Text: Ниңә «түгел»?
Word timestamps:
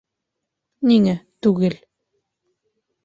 Ниңә 0.91 1.15
«түгел»? 1.47 1.77